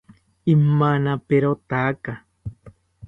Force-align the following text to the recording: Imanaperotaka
Imanaperotaka 0.53 2.13